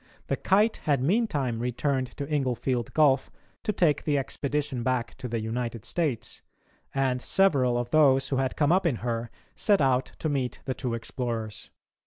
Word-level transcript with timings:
The 0.29 0.35
Kite 0.35 0.77
had 0.77 0.99
meantime 1.03 1.59
returned 1.59 2.07
to 2.17 2.25
Inglefield 2.27 2.91
Gulf 2.95 3.29
to 3.61 3.71
take 3.71 4.03
the 4.03 4.17
expedition 4.17 4.81
back 4.81 5.15
to 5.19 5.27
the 5.27 5.39
United 5.39 5.85
States, 5.85 6.41
and 6.91 7.21
several 7.21 7.77
of 7.77 7.91
those 7.91 8.29
who 8.29 8.37
had 8.37 8.55
come 8.55 8.71
up 8.71 8.87
in 8.87 8.95
her 9.05 9.29
set 9.53 9.79
out 9.79 10.13
to 10.17 10.27
meet 10.27 10.59
the 10.65 10.73
two 10.73 10.95
explorers. 10.95 11.69